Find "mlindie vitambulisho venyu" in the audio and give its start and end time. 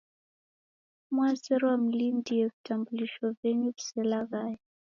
1.77-3.69